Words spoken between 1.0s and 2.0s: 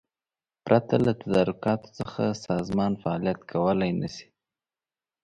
له تدارکاتو